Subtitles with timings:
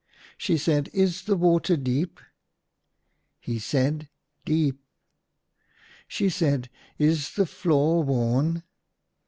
[0.35, 2.19] She said," Is the water deep?
[3.39, 4.09] He said,"
[4.45, 4.81] Deep."
[6.07, 8.63] She said," Is the floor worn